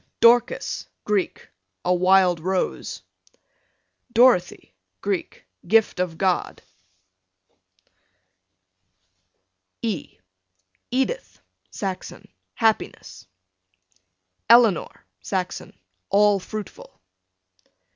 [0.19, 1.47] Dorcas, Greek,
[1.85, 2.81] a wild roe.
[4.11, 6.63] Dorothy, Greek, gift of God.
[9.83, 10.17] E
[10.89, 13.27] Edith, Saxon, happiness.
[14.49, 15.71] Eleanor, Saxon,
[16.09, 16.99] all fruitful.